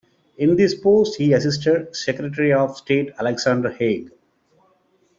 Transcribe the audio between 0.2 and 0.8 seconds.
In this